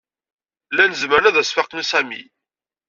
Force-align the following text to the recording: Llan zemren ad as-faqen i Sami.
Llan 0.71 0.93
zemren 1.01 1.29
ad 1.29 1.37
as-faqen 1.41 1.83
i 1.83 1.85
Sami. 1.85 2.21